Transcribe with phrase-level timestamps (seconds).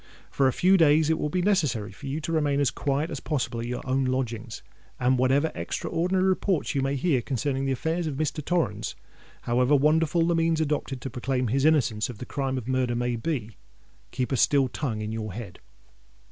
[0.31, 3.19] For a few days it will be necessary for you to remain as quiet as
[3.19, 4.63] possible at your own lodgings;
[4.99, 8.43] and whatever extraordinary reports you may hear concerning the affairs of Mr.
[8.43, 13.15] Torrens—however wonderful the means adopted to proclaim his innocence of the crime of murder may
[13.15, 15.59] be—keep a still tongue in your head!